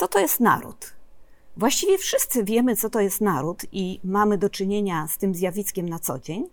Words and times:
Co 0.00 0.08
to 0.08 0.18
jest 0.18 0.40
naród? 0.40 0.92
Właściwie 1.56 1.98
wszyscy 1.98 2.44
wiemy, 2.44 2.76
co 2.76 2.90
to 2.90 3.00
jest 3.00 3.20
naród 3.20 3.62
i 3.72 4.00
mamy 4.04 4.38
do 4.38 4.50
czynienia 4.50 5.06
z 5.08 5.18
tym 5.18 5.34
zjawiskiem 5.34 5.88
na 5.88 5.98
co 5.98 6.18
dzień, 6.18 6.48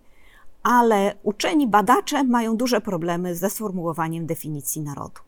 ale 0.64 1.16
uczeni 1.24 1.68
badacze 1.68 2.24
mają 2.24 2.58
duże 2.58 2.82
problemy 2.82 3.36
ze 3.36 3.50
sformułowaniem 3.50 4.26
definicji 4.26 4.82
narodu. 4.82 5.22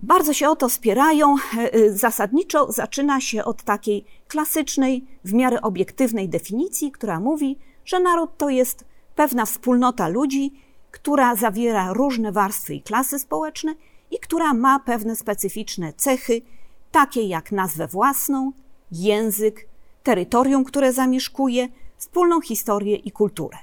Bardzo 0.00 0.32
się 0.32 0.48
o 0.48 0.56
to 0.56 0.68
spierają. 0.68 1.36
E, 1.56 1.72
e, 1.72 1.90
zasadniczo 1.90 2.72
zaczyna 2.72 3.20
się 3.20 3.44
od 3.44 3.62
takiej 3.62 4.04
klasycznej, 4.28 5.04
w 5.24 5.32
miarę 5.32 5.62
obiektywnej 5.62 6.28
definicji, 6.28 6.92
która 6.92 7.20
mówi, 7.20 7.58
że 7.84 8.00
naród 8.00 8.30
to 8.36 8.48
jest 8.48 8.84
pewna 9.16 9.46
wspólnota 9.46 10.08
ludzi, 10.08 10.52
która 10.90 11.36
zawiera 11.36 11.92
różne 11.92 12.32
warstwy 12.32 12.74
i 12.74 12.82
klasy 12.82 13.18
społeczne 13.18 13.74
i 14.12 14.18
która 14.18 14.54
ma 14.54 14.78
pewne 14.78 15.16
specyficzne 15.16 15.92
cechy, 15.92 16.42
takie 16.90 17.22
jak 17.22 17.52
nazwę 17.52 17.86
własną, 17.86 18.52
język, 18.92 19.68
terytorium, 20.02 20.64
które 20.64 20.92
zamieszkuje, 20.92 21.68
wspólną 21.96 22.40
historię 22.40 22.96
i 22.96 23.10
kulturę. 23.10 23.58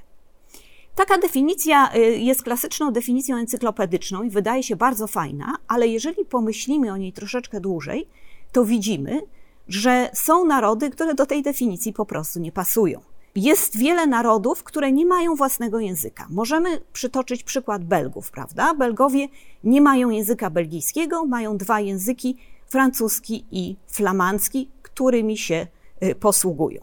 Taka 0.95 1.17
definicja 1.17 1.95
y, 1.95 1.99
jest 1.99 2.43
klasyczną 2.43 2.91
definicją 2.91 3.37
encyklopedyczną 3.37 4.23
i 4.23 4.29
wydaje 4.29 4.63
się 4.63 4.75
bardzo 4.75 5.07
fajna, 5.07 5.55
ale 5.67 5.87
jeżeli 5.87 6.25
pomyślimy 6.25 6.93
o 6.93 6.97
niej 6.97 7.13
troszeczkę 7.13 7.59
dłużej, 7.59 8.07
to 8.51 8.65
widzimy, 8.65 9.21
że 9.67 10.09
są 10.13 10.45
narody, 10.45 10.89
które 10.89 11.15
do 11.15 11.25
tej 11.25 11.43
definicji 11.43 11.93
po 11.93 12.05
prostu 12.05 12.39
nie 12.39 12.51
pasują. 12.51 13.01
Jest 13.39 13.77
wiele 13.77 14.07
narodów, 14.07 14.63
które 14.63 14.91
nie 14.91 15.05
mają 15.05 15.35
własnego 15.35 15.79
języka. 15.79 16.27
Możemy 16.29 16.81
przytoczyć 16.93 17.43
przykład 17.43 17.83
Belgów, 17.83 18.31
prawda? 18.31 18.73
Belgowie 18.73 19.27
nie 19.63 19.81
mają 19.81 20.09
języka 20.09 20.49
belgijskiego, 20.49 21.25
mają 21.25 21.57
dwa 21.57 21.79
języki, 21.79 22.37
francuski 22.67 23.45
i 23.51 23.75
flamandzki, 23.87 24.69
którymi 24.81 25.37
się 25.37 25.67
y, 26.03 26.15
posługują. 26.15 26.81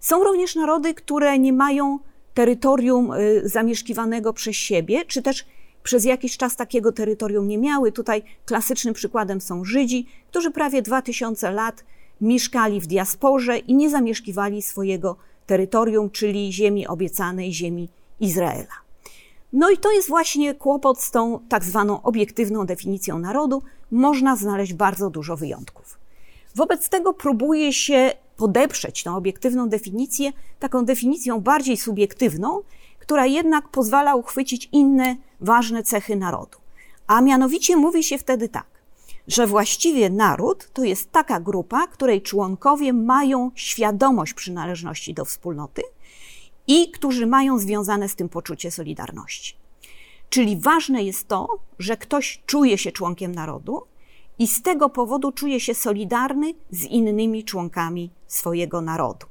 Są 0.00 0.24
również 0.24 0.54
narody, 0.54 0.94
które 0.94 1.38
nie 1.38 1.52
mają 1.52 1.98
terytorium 2.34 3.12
y, 3.12 3.42
zamieszkiwanego 3.44 4.32
przez 4.32 4.56
siebie, 4.56 5.04
czy 5.04 5.22
też 5.22 5.46
przez 5.82 6.04
jakiś 6.04 6.36
czas 6.36 6.56
takiego 6.56 6.92
terytorium 6.92 7.48
nie 7.48 7.58
miały. 7.58 7.92
Tutaj 7.92 8.22
klasycznym 8.46 8.94
przykładem 8.94 9.40
są 9.40 9.64
Żydzi, 9.64 10.06
którzy 10.30 10.50
prawie 10.50 10.82
2000 10.82 11.50
lat 11.50 11.84
mieszkali 12.20 12.80
w 12.80 12.86
diasporze 12.86 13.58
i 13.58 13.74
nie 13.74 13.90
zamieszkiwali 13.90 14.62
swojego 14.62 15.16
terytorium, 15.16 15.33
czyli 16.10 16.52
ziemi 16.52 16.86
obiecanej, 16.86 17.52
ziemi 17.52 17.88
Izraela. 18.20 18.84
No 19.52 19.70
i 19.70 19.78
to 19.78 19.92
jest 19.92 20.08
właśnie 20.08 20.54
kłopot 20.54 21.00
z 21.00 21.10
tą 21.10 21.40
tak 21.48 21.64
zwaną 21.64 22.02
obiektywną 22.02 22.66
definicją 22.66 23.18
narodu. 23.18 23.62
Można 23.90 24.36
znaleźć 24.36 24.72
bardzo 24.72 25.10
dużo 25.10 25.36
wyjątków. 25.36 25.98
Wobec 26.54 26.88
tego 26.88 27.12
próbuje 27.12 27.72
się 27.72 28.12
podeprzeć 28.36 29.02
tą 29.02 29.16
obiektywną 29.16 29.68
definicję 29.68 30.32
taką 30.58 30.84
definicją 30.84 31.40
bardziej 31.40 31.76
subiektywną, 31.76 32.62
która 32.98 33.26
jednak 33.26 33.68
pozwala 33.68 34.14
uchwycić 34.14 34.68
inne 34.72 35.16
ważne 35.40 35.82
cechy 35.82 36.16
narodu. 36.16 36.58
A 37.06 37.20
mianowicie 37.20 37.76
mówi 37.76 38.02
się 38.02 38.18
wtedy 38.18 38.48
tak, 38.48 38.66
że 39.28 39.46
właściwie 39.46 40.10
naród 40.10 40.70
to 40.72 40.84
jest 40.84 41.12
taka 41.12 41.40
grupa, 41.40 41.86
której 41.86 42.22
członkowie 42.22 42.92
mają 42.92 43.50
świadomość 43.54 44.34
przynależności 44.34 45.14
do 45.14 45.24
wspólnoty 45.24 45.82
i 46.66 46.90
którzy 46.90 47.26
mają 47.26 47.58
związane 47.58 48.08
z 48.08 48.14
tym 48.14 48.28
poczucie 48.28 48.70
solidarności. 48.70 49.56
Czyli 50.28 50.56
ważne 50.56 51.02
jest 51.02 51.28
to, 51.28 51.48
że 51.78 51.96
ktoś 51.96 52.42
czuje 52.46 52.78
się 52.78 52.92
członkiem 52.92 53.34
narodu 53.34 53.82
i 54.38 54.48
z 54.48 54.62
tego 54.62 54.90
powodu 54.90 55.32
czuje 55.32 55.60
się 55.60 55.74
solidarny 55.74 56.54
z 56.70 56.84
innymi 56.84 57.44
członkami 57.44 58.10
swojego 58.26 58.80
narodu. 58.80 59.26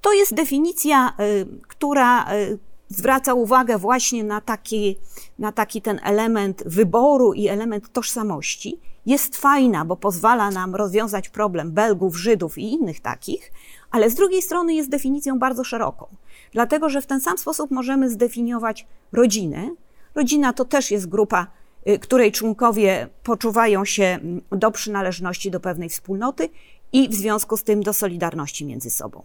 To 0.00 0.12
jest 0.12 0.34
definicja, 0.34 1.12
y, 1.20 1.46
która 1.68 2.32
y, 2.34 2.58
zwraca 2.90 3.34
uwagę 3.34 3.78
właśnie 3.78 4.24
na 4.24 4.40
taki, 4.40 4.96
na 5.38 5.52
taki 5.52 5.82
ten 5.82 6.00
element 6.04 6.62
wyboru 6.66 7.32
i 7.32 7.48
element 7.48 7.92
tożsamości. 7.92 8.80
Jest 9.06 9.36
fajna, 9.36 9.84
bo 9.84 9.96
pozwala 9.96 10.50
nam 10.50 10.74
rozwiązać 10.74 11.28
problem 11.28 11.72
Belgów, 11.72 12.16
Żydów 12.16 12.58
i 12.58 12.72
innych 12.72 13.00
takich, 13.00 13.52
ale 13.90 14.10
z 14.10 14.14
drugiej 14.14 14.42
strony 14.42 14.74
jest 14.74 14.90
definicją 14.90 15.38
bardzo 15.38 15.64
szeroką, 15.64 16.06
dlatego 16.52 16.88
że 16.88 17.02
w 17.02 17.06
ten 17.06 17.20
sam 17.20 17.38
sposób 17.38 17.70
możemy 17.70 18.10
zdefiniować 18.10 18.86
rodzinę. 19.12 19.70
Rodzina 20.14 20.52
to 20.52 20.64
też 20.64 20.90
jest 20.90 21.08
grupa, 21.08 21.46
y, 21.88 21.98
której 21.98 22.32
członkowie 22.32 23.08
poczuwają 23.22 23.84
się 23.84 24.04
mm, 24.04 24.40
do 24.50 24.70
przynależności 24.70 25.50
do 25.50 25.60
pewnej 25.60 25.88
wspólnoty 25.88 26.48
i 26.92 27.08
w 27.08 27.14
związku 27.14 27.56
z 27.56 27.64
tym 27.64 27.82
do 27.82 27.92
solidarności 27.92 28.64
między 28.64 28.90
sobą. 28.90 29.22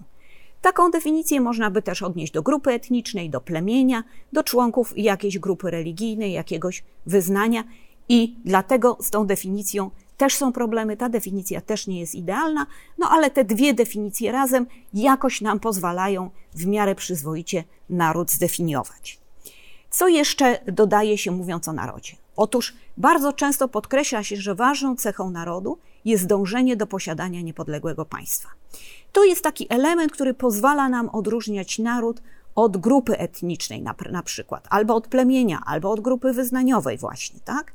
Taką 0.65 0.91
definicję 0.91 1.41
można 1.41 1.71
by 1.71 1.81
też 1.81 2.01
odnieść 2.01 2.33
do 2.33 2.43
grupy 2.43 2.71
etnicznej, 2.71 3.29
do 3.29 3.41
plemienia, 3.41 4.03
do 4.33 4.43
członków 4.43 4.97
jakiejś 4.97 5.39
grupy 5.39 5.71
religijnej, 5.71 6.31
jakiegoś 6.31 6.83
wyznania 7.05 7.63
i 8.09 8.35
dlatego 8.45 8.97
z 9.01 9.09
tą 9.09 9.27
definicją 9.27 9.91
też 10.17 10.35
są 10.35 10.51
problemy, 10.51 10.97
ta 10.97 11.09
definicja 11.09 11.61
też 11.61 11.87
nie 11.87 11.99
jest 11.99 12.15
idealna, 12.15 12.65
no 12.97 13.09
ale 13.09 13.31
te 13.31 13.43
dwie 13.43 13.73
definicje 13.73 14.31
razem 14.31 14.65
jakoś 14.93 15.41
nam 15.41 15.59
pozwalają 15.59 16.29
w 16.53 16.65
miarę 16.65 16.95
przyzwoicie 16.95 17.63
naród 17.89 18.31
zdefiniować. 18.31 19.19
Co 19.89 20.07
jeszcze 20.07 20.59
dodaje 20.67 21.17
się 21.17 21.31
mówiąc 21.31 21.67
o 21.67 21.73
narodzie? 21.73 22.15
Otóż 22.35 22.75
bardzo 22.97 23.33
często 23.33 23.67
podkreśla 23.67 24.23
się, 24.23 24.35
że 24.35 24.55
ważną 24.55 24.95
cechą 24.95 25.31
narodu 25.31 25.77
jest 26.05 26.25
dążenie 26.25 26.75
do 26.75 26.87
posiadania 26.87 27.41
niepodległego 27.41 28.05
państwa. 28.05 28.49
To 29.15 29.23
jest 29.23 29.43
taki 29.43 29.67
element, 29.69 30.11
który 30.11 30.33
pozwala 30.33 30.89
nam 30.89 31.09
odróżniać 31.09 31.79
naród 31.79 32.21
od 32.55 32.77
grupy 32.77 33.17
etnicznej 33.17 33.81
na, 33.81 33.95
na 34.11 34.23
przykład, 34.23 34.67
albo 34.69 34.95
od 34.95 35.07
plemienia, 35.07 35.61
albo 35.65 35.91
od 35.91 35.99
grupy 35.99 36.33
wyznaniowej 36.33 36.97
właśnie, 36.97 37.39
tak? 37.45 37.73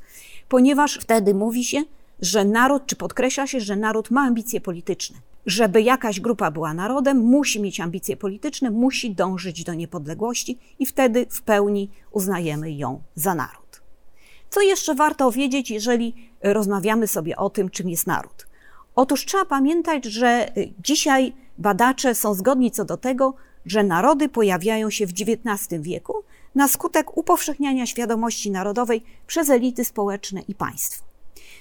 Ponieważ 0.48 0.98
wtedy 1.02 1.34
mówi 1.34 1.64
się, 1.64 1.82
że 2.20 2.44
naród, 2.44 2.86
czy 2.86 2.96
podkreśla 2.96 3.46
się, 3.46 3.60
że 3.60 3.76
naród 3.76 4.10
ma 4.10 4.22
ambicje 4.22 4.60
polityczne. 4.60 5.18
Żeby 5.46 5.82
jakaś 5.82 6.20
grupa 6.20 6.50
była 6.50 6.74
narodem, 6.74 7.18
musi 7.18 7.62
mieć 7.62 7.80
ambicje 7.80 8.16
polityczne, 8.16 8.70
musi 8.70 9.14
dążyć 9.14 9.64
do 9.64 9.74
niepodległości 9.74 10.58
i 10.78 10.86
wtedy 10.86 11.26
w 11.30 11.42
pełni 11.42 11.90
uznajemy 12.10 12.72
ją 12.72 13.02
za 13.14 13.34
naród. 13.34 13.82
Co 14.50 14.60
jeszcze 14.60 14.94
warto 14.94 15.30
wiedzieć, 15.30 15.70
jeżeli 15.70 16.14
rozmawiamy 16.42 17.06
sobie 17.06 17.36
o 17.36 17.50
tym, 17.50 17.70
czym 17.70 17.90
jest 17.90 18.06
naród? 18.06 18.49
Otóż 19.00 19.26
trzeba 19.26 19.44
pamiętać, 19.44 20.04
że 20.04 20.52
dzisiaj 20.78 21.32
badacze 21.58 22.14
są 22.14 22.34
zgodni 22.34 22.70
co 22.70 22.84
do 22.84 22.96
tego, 22.96 23.34
że 23.66 23.84
narody 23.84 24.28
pojawiają 24.28 24.90
się 24.90 25.06
w 25.06 25.10
XIX 25.10 25.82
wieku 25.82 26.14
na 26.54 26.68
skutek 26.68 27.16
upowszechniania 27.16 27.86
świadomości 27.86 28.50
narodowej 28.50 29.02
przez 29.26 29.50
elity 29.50 29.84
społeczne 29.84 30.40
i 30.48 30.54
państwo. 30.54 31.04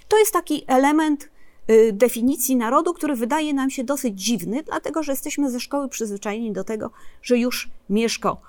To 0.08 0.20
jest 0.20 0.34
taki 0.34 0.64
element 0.68 1.30
y, 1.70 1.94
definicji 1.94 2.56
narodu, 2.56 2.94
który 2.94 3.16
wydaje 3.16 3.54
nam 3.54 3.70
się 3.70 3.84
dosyć 3.84 4.22
dziwny, 4.22 4.64
dlatego 4.64 5.04
że 5.04 5.12
jesteśmy 5.12 5.52
ze 5.52 5.60
szkoły 5.60 5.90
przyzwyczajeni 5.90 6.52
do 6.52 6.64
tego, 6.64 6.92
że 7.22 7.38
już 7.38 7.70
Mieszko 7.90 8.42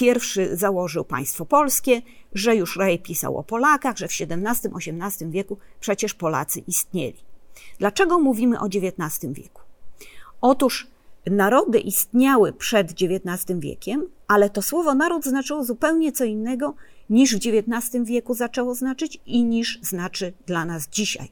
I 0.00 0.12
założył 0.52 1.04
państwo 1.04 1.46
polskie, 1.46 2.02
że 2.32 2.56
już 2.56 2.76
Rej 2.76 2.98
pisał 2.98 3.38
o 3.38 3.42
Polakach, 3.42 3.96
że 3.96 4.08
w 4.08 4.12
XVII-XVIII 4.20 5.30
wieku 5.30 5.58
przecież 5.80 6.14
Polacy 6.14 6.60
istnieli. 6.66 7.29
Dlaczego 7.78 8.18
mówimy 8.18 8.60
o 8.60 8.66
XIX 8.66 9.32
wieku? 9.32 9.62
Otóż 10.40 10.86
narody 11.26 11.78
istniały 11.78 12.52
przed 12.52 12.90
XIX 12.90 13.60
wiekiem, 13.60 14.06
ale 14.28 14.50
to 14.50 14.62
słowo 14.62 14.94
naród 14.94 15.24
znaczyło 15.24 15.64
zupełnie 15.64 16.12
co 16.12 16.24
innego 16.24 16.74
niż 17.10 17.36
w 17.36 17.38
XIX 17.38 18.04
wieku 18.04 18.34
zaczęło 18.34 18.74
znaczyć 18.74 19.20
i 19.26 19.44
niż 19.44 19.78
znaczy 19.82 20.32
dla 20.46 20.64
nas 20.64 20.88
dzisiaj. 20.88 21.28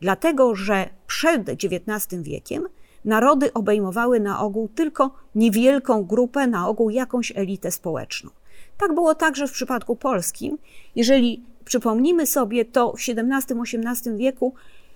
Dlatego, 0.00 0.54
że 0.54 0.88
przed 1.06 1.48
XIX 1.48 2.22
wiekiem 2.22 2.66
narody 3.04 3.52
obejmowały 3.52 4.20
na 4.20 4.40
ogół 4.40 4.68
tylko 4.68 5.10
niewielką 5.34 6.04
grupę, 6.04 6.46
na 6.46 6.68
ogół 6.68 6.90
jakąś 6.90 7.32
elitę 7.36 7.70
społeczną. 7.70 8.30
Tak 8.78 8.94
było 8.94 9.14
także 9.14 9.48
w 9.48 9.52
przypadku 9.52 9.96
polskim. 9.96 10.58
Jeżeli 10.96 11.42
przypomnimy 11.64 12.26
sobie, 12.26 12.64
to 12.64 12.92
w 12.92 13.00
XVII-XVIII 13.08 14.16
wieku 14.16 14.54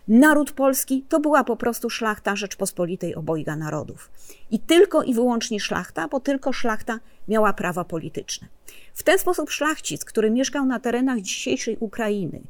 Naród 0.09 0.53
polski 0.53 1.05
to 1.09 1.21
była 1.21 1.45
po 1.45 1.57
prostu 1.57 1.91
szlachta 1.91 2.37
Rzeczpospolitej 2.37 3.15
obojga 3.15 3.57
narodów. 3.57 4.11
I 4.51 4.59
tylko 4.59 5.03
i 5.03 5.15
wyłącznie 5.15 5.61
szlachta, 5.61 6.09
bo 6.09 6.21
tylko 6.21 6.53
szlachta 6.53 7.01
miała 7.29 7.53
prawa 7.53 7.85
polityczne. 7.85 8.49
W 8.95 9.03
ten 9.03 9.19
sposób 9.19 9.51
szlachcic, 9.51 10.05
który 10.05 10.31
mieszkał 10.31 10.67
na 10.67 10.81
terenach 10.81 11.21
dzisiejszej 11.21 11.77
Ukrainy 11.81 12.41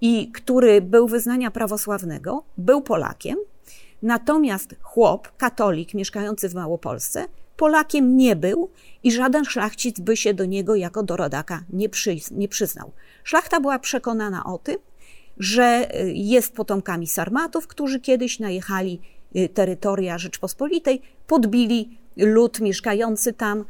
i 0.00 0.30
który 0.32 0.80
był 0.80 1.08
wyznania 1.08 1.50
prawosławnego, 1.50 2.44
był 2.58 2.82
Polakiem, 2.82 3.36
natomiast 4.02 4.74
chłop, 4.82 5.28
katolik 5.36 5.94
mieszkający 5.94 6.48
w 6.48 6.54
Małopolsce, 6.54 7.24
Polakiem 7.56 8.16
nie 8.16 8.36
był 8.36 8.70
i 9.02 9.12
żaden 9.12 9.44
szlachcic 9.44 10.00
by 10.00 10.16
się 10.16 10.34
do 10.34 10.44
niego 10.44 10.74
jako 10.74 11.02
do 11.02 11.16
rodaka 11.16 11.62
nie, 11.70 11.88
przy, 11.88 12.16
nie 12.30 12.48
przyznał. 12.48 12.92
Szlachta 13.24 13.60
była 13.60 13.78
przekonana 13.78 14.44
o 14.44 14.58
tym, 14.58 14.76
że 15.38 15.88
jest 16.14 16.54
potomkami 16.54 17.06
Sarmatów, 17.06 17.66
którzy 17.66 18.00
kiedyś 18.00 18.38
najechali 18.38 19.00
terytoria 19.54 20.18
Rzeczpospolitej, 20.18 21.02
podbili 21.26 21.98
lud 22.16 22.60
mieszkający 22.60 23.32
tam 23.32 23.64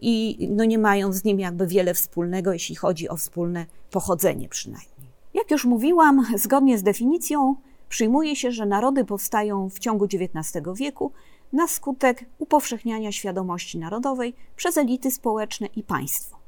i 0.00 0.48
no 0.50 0.64
nie 0.64 0.78
mają 0.78 1.12
z 1.12 1.24
nim 1.24 1.40
jakby 1.40 1.66
wiele 1.66 1.94
wspólnego, 1.94 2.52
jeśli 2.52 2.74
chodzi 2.74 3.08
o 3.08 3.16
wspólne 3.16 3.66
pochodzenie 3.90 4.48
przynajmniej. 4.48 5.10
Jak 5.34 5.50
już 5.50 5.64
mówiłam, 5.64 6.26
zgodnie 6.36 6.78
z 6.78 6.82
definicją 6.82 7.56
przyjmuje 7.88 8.36
się, 8.36 8.52
że 8.52 8.66
narody 8.66 9.04
powstają 9.04 9.70
w 9.70 9.78
ciągu 9.78 10.04
XIX 10.04 10.64
wieku 10.74 11.12
na 11.52 11.68
skutek 11.68 12.24
upowszechniania 12.38 13.12
świadomości 13.12 13.78
narodowej 13.78 14.34
przez 14.56 14.78
elity 14.78 15.10
społeczne 15.10 15.66
i 15.76 15.82
państwo. 15.82 16.43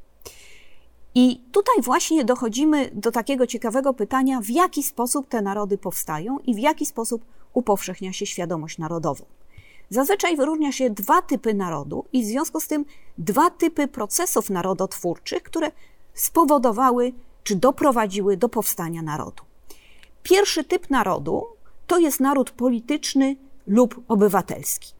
I 1.18 1.40
tutaj 1.52 1.74
właśnie 1.82 2.24
dochodzimy 2.24 2.90
do 2.92 3.12
takiego 3.12 3.46
ciekawego 3.46 3.94
pytania, 3.94 4.40
w 4.40 4.50
jaki 4.50 4.82
sposób 4.82 5.28
te 5.28 5.42
narody 5.42 5.78
powstają 5.78 6.38
i 6.38 6.54
w 6.54 6.58
jaki 6.58 6.86
sposób 6.86 7.24
upowszechnia 7.52 8.12
się 8.12 8.26
świadomość 8.26 8.78
narodową. 8.78 9.24
Zazwyczaj 9.90 10.36
wyróżnia 10.36 10.72
się 10.72 10.90
dwa 10.90 11.22
typy 11.22 11.54
narodu 11.54 12.04
i 12.12 12.22
w 12.22 12.26
związku 12.26 12.60
z 12.60 12.66
tym 12.66 12.84
dwa 13.18 13.50
typy 13.50 13.88
procesów 13.88 14.50
narodotwórczych, 14.50 15.42
które 15.42 15.72
spowodowały 16.14 17.12
czy 17.44 17.56
doprowadziły 17.56 18.36
do 18.36 18.48
powstania 18.48 19.02
narodu. 19.02 19.42
Pierwszy 20.22 20.64
typ 20.64 20.90
narodu 20.90 21.46
to 21.86 21.98
jest 21.98 22.20
naród 22.20 22.50
polityczny 22.50 23.36
lub 23.66 24.00
obywatelski. 24.08 24.92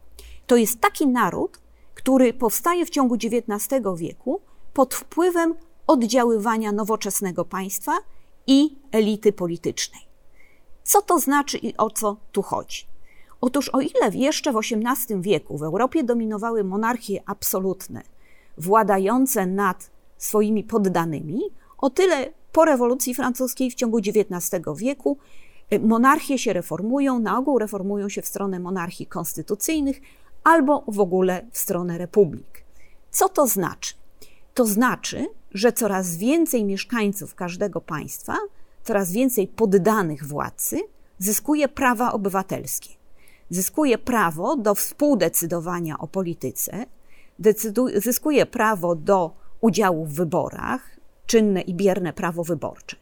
To 0.47 0.57
jest 0.57 0.81
taki 0.81 1.07
naród, 1.07 1.59
który 1.95 2.33
powstaje 2.33 2.87
w 2.87 2.91
ciągu 2.91 3.15
XIX 3.15 3.85
wieku 3.97 4.41
pod 4.75 4.95
wpływem 4.95 5.55
oddziaływania 5.87 6.73
nowoczesnego 6.73 7.45
państwa 7.45 7.93
i 8.47 8.79
elity 8.93 9.33
politycznej. 9.33 10.01
Co 10.83 11.03
to 11.03 11.19
znaczy 11.19 11.59
i 11.59 11.77
o 11.77 11.91
co 11.91 12.17
tu 12.33 12.43
chodzi? 12.43 12.87
Otóż, 13.41 13.69
o 13.69 13.81
ile 13.81 14.11
jeszcze 14.13 14.53
w 14.53 14.57
XVIII 14.57 15.21
wieku 15.21 15.59
w 15.59 15.63
Europie 15.63 16.05
dominowały 16.05 16.65
monarchie 16.65 17.23
absolutne, 17.27 18.03
władające 18.59 19.47
nad 19.47 19.91
swoimi 20.19 20.65
poddanymi, 20.65 21.41
o 21.79 21.91
tyle 21.91 22.33
po 22.53 22.65
rewolucji 22.65 23.15
francuskiej 23.15 23.71
w 23.71 23.75
ciągu 23.75 23.99
XIX 23.99 24.63
wieku 24.77 25.19
y, 25.73 25.81
monarchie 25.81 26.39
się 26.39 26.53
reformują, 26.53 27.19
na 27.19 27.39
ogół 27.39 27.59
reformują 27.59 28.09
się 28.09 28.23
w 28.23 28.27
stronę 28.27 28.61
monarchii 28.61 29.07
konstytucyjnych 29.07 30.01
albo 30.45 30.85
w 30.89 31.01
ogóle 31.01 31.47
w 31.53 31.59
stronę 31.59 31.99
republik. 31.99 32.65
Co 33.11 33.29
to 33.29 33.47
znaczy? 33.47 33.95
To 34.55 34.65
znaczy, 34.65 35.27
że 35.57 35.73
coraz 35.73 36.17
więcej 36.17 36.65
mieszkańców 36.65 37.35
każdego 37.35 37.81
państwa, 37.81 38.37
coraz 38.85 39.13
więcej 39.13 39.49
poddanych 39.49 40.25
władcy 40.25 40.81
zyskuje 41.19 41.69
prawa 41.69 42.13
obywatelskie. 42.13 42.91
Zyskuje 43.51 43.99
prawo 43.99 44.57
do 44.57 44.75
współdecydowania 44.75 45.99
o 45.99 46.07
polityce, 46.07 46.87
zyskuje 47.95 48.47
prawo 48.47 48.95
do 48.95 49.37
udziału 49.61 50.07
w 50.07 50.15
wyborach, 50.15 50.97
czynne 51.27 51.61
i 51.61 51.75
bierne 51.75 52.13
prawo 52.13 52.45
wyborcze. 52.45 52.97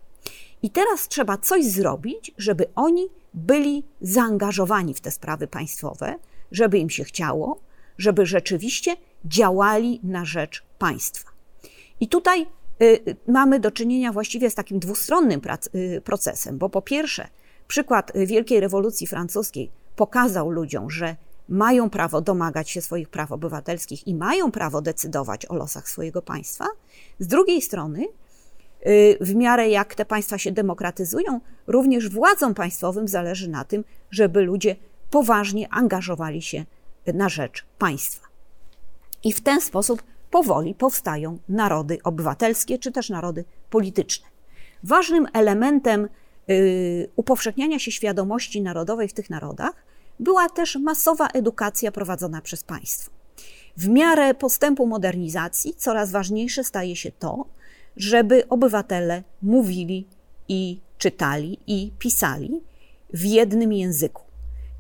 I 0.63 0.71
teraz 0.71 1.09
trzeba 1.09 1.39
coś 1.39 1.65
zrobić, 1.65 2.33
żeby 2.39 2.67
oni 2.75 3.09
byli 3.35 3.85
zaangażowani 4.01 4.95
w 4.95 5.01
te 5.01 5.11
sprawy 5.11 5.47
państwowe, 5.47 6.19
żeby 6.53 6.79
im 6.79 6.91
się 6.91 7.05
chciało, 7.05 7.61
żeby 7.99 8.27
rzeczywiście 8.27 8.97
działali 9.25 10.01
na 10.03 10.25
rzecz 10.25 10.63
państwa. 10.79 11.34
I 12.01 12.09
tutaj 12.09 12.47
y, 12.83 13.17
mamy 13.29 13.61
do 13.61 13.71
czynienia 13.71 14.13
właściwie 14.13 14.51
z 14.51 14.55
takim 14.55 14.79
dwustronnym 14.79 15.41
y, 15.75 16.01
procesem, 16.05 16.59
bo 16.59 16.69
po 16.69 16.83
pierwsze, 16.83 17.29
przykład 17.69 18.13
Wielkiej 18.15 18.61
Rewolucji 18.61 19.07
Francuskiej 19.07 19.71
pokazał 19.97 20.51
ludziom, 20.51 20.91
że 20.91 21.17
mają 21.49 21.91
prawo 21.91 22.21
domagać 22.21 22.71
się 22.71 22.83
swoich 22.83 23.09
praw 23.09 23.33
obywatelskich 23.33 24.07
i 24.07 24.15
mają 24.15 24.51
prawo 24.51 24.83
decydować 24.83 25.47
o 25.47 25.55
losach 25.55 25.89
swojego 25.89 26.23
państwa. 26.23 26.67
Z 27.19 27.27
drugiej 27.27 27.63
strony, 27.63 28.07
y, 28.87 29.19
w 29.21 29.35
miarę 29.35 29.69
jak 29.69 29.95
te 29.95 30.05
państwa 30.05 30.39
się 30.39 30.53
demokratyzują, 30.53 31.41
również 31.67 32.09
władzom 32.09 32.55
państwowym 32.55 33.09
zależy 33.09 33.49
na 33.49 33.65
tym, 33.65 33.85
żeby 34.11 34.43
ludzie 34.43 34.77
poważnie 35.11 35.69
angażowali 35.73 36.43
się 36.43 36.65
na 37.15 37.29
rzecz 37.29 37.65
państwa. 37.79 38.27
I 39.25 39.33
w 39.33 39.41
ten 39.41 39.61
sposób 39.61 40.03
powoli 40.35 40.75
powstają 40.75 41.39
narody 41.49 41.99
obywatelskie 42.05 42.79
czy 42.79 42.93
też 42.93 43.11
narody 43.11 43.45
polityczne. 43.71 44.27
Ważnym 44.83 45.27
elementem 45.33 46.09
y, 46.51 47.11
upowszechniania 47.17 47.79
się 47.79 47.91
świadomości 47.91 48.63
narodowej 48.63 49.09
w 49.09 49.13
tych 49.13 49.31
narodach 49.31 49.75
była 50.21 50.49
też 50.49 50.77
masowa 50.77 51.27
edukacja 51.27 51.93
prowadzona 51.93 52.41
przez 52.41 52.63
państwo. 52.63 53.11
W 53.77 53.89
miarę 53.89 54.35
postępu 54.35 54.87
modernizacji 54.87 55.75
coraz 55.75 56.11
ważniejsze 56.11 56.65
staje 56.65 56.97
się 56.97 57.13
to, 57.13 57.45
żeby 57.97 58.49
obywatele 58.49 59.23
mówili 59.43 60.07
i 60.49 60.81
czytali 60.99 61.59
i 61.67 61.93
pisali 61.99 62.61
w 63.13 63.25
jednym 63.25 63.73
języku. 63.73 64.24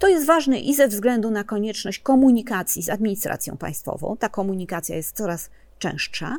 To 0.04 0.08
jest 0.08 0.26
ważne 0.26 0.60
i 0.60 0.74
ze 0.74 0.88
względu 0.88 1.30
na 1.30 1.44
konieczność 1.44 1.98
komunikacji 1.98 2.82
z 2.82 2.90
administracją 2.90 3.56
państwową. 3.56 4.16
Ta 4.16 4.28
komunikacja 4.28 4.96
jest 4.96 5.16
coraz 5.16 5.50
częstsza. 5.78 6.36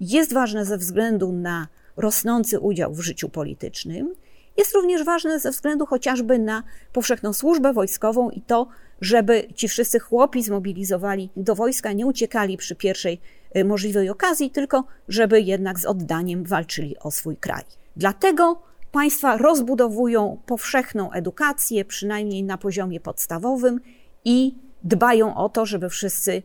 Jest 0.00 0.32
ważne 0.32 0.64
ze 0.64 0.78
względu 0.78 1.32
na 1.32 1.68
rosnący 1.96 2.60
udział 2.60 2.94
w 2.94 3.00
życiu 3.00 3.28
politycznym 3.28 4.14
jest 4.56 4.74
również 4.74 5.04
ważne 5.04 5.40
ze 5.40 5.50
względu 5.50 5.86
chociażby 5.86 6.38
na 6.38 6.62
powszechną 6.92 7.32
służbę 7.32 7.72
wojskową 7.72 8.30
i 8.30 8.40
to, 8.40 8.68
żeby 9.00 9.48
ci 9.54 9.68
wszyscy 9.68 9.98
chłopi 9.98 10.42
zmobilizowali 10.42 11.30
do 11.36 11.54
wojska, 11.54 11.92
nie 11.92 12.06
uciekali 12.06 12.56
przy 12.56 12.74
pierwszej 12.74 13.20
y, 13.56 13.64
możliwej 13.64 14.10
okazji, 14.10 14.50
tylko 14.50 14.84
żeby 15.08 15.40
jednak 15.40 15.78
z 15.78 15.84
oddaniem 15.84 16.44
walczyli 16.44 16.98
o 16.98 17.10
swój 17.10 17.36
kraj. 17.36 17.64
Dlatego 17.96 18.62
państwa 18.96 19.36
rozbudowują 19.36 20.38
powszechną 20.46 21.12
edukację, 21.12 21.84
przynajmniej 21.84 22.44
na 22.44 22.58
poziomie 22.58 23.00
podstawowym, 23.00 23.80
i 24.24 24.54
dbają 24.84 25.36
o 25.36 25.48
to, 25.48 25.66
żeby 25.66 25.88
wszyscy 25.88 26.42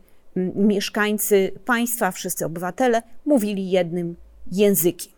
mieszkańcy 0.54 1.52
państwa, 1.64 2.10
wszyscy 2.10 2.46
obywatele 2.46 3.02
mówili 3.26 3.70
jednym 3.70 4.16
językiem. 4.52 5.12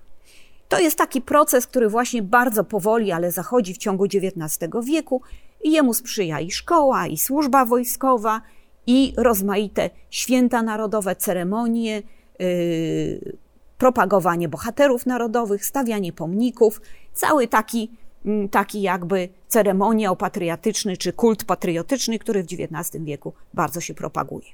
To 0.69 0.79
jest 0.81 0.99
taki 0.99 1.23
proces, 1.23 1.67
który 1.67 1.89
właśnie 1.89 2.23
bardzo 2.23 2.65
powoli, 2.65 3.13
ale 3.13 3.31
zachodzi 3.31 3.75
w 3.75 3.79
ciągu 3.79 4.05
XIX 4.05 4.71
wieku 4.85 5.23
i 5.65 5.73
jemu 5.73 5.95
sprzyja 5.95 6.41
i 6.41 6.51
szkoła, 6.51 7.07
i 7.07 7.19
służba 7.19 7.65
wojskowa, 7.65 8.41
i 8.87 9.15
rozmaite 9.17 9.91
święta 10.11 10.63
narodowe, 10.63 11.17
ceremonie, 11.17 12.03
yy, 12.39 13.37
propagowanie 13.79 14.49
bohaterów 14.49 15.07
narodowych, 15.07 15.65
stawianie 15.65 16.13
pomników, 16.13 16.81
cały 17.15 17.49
taki, 17.49 17.91
mm, 18.25 18.49
taki 18.49 18.83
jakby 18.83 19.29
ceremoniał 19.49 20.17
patriotyczny 20.17 20.97
czy 20.97 21.13
kult 21.13 21.45
patriotyczny, 21.45 22.19
który 22.19 22.43
w 22.43 22.47
XIX 22.47 23.05
wieku 23.05 23.33
bardzo 23.55 23.81
się 23.81 23.95
propaguje. 23.95 24.47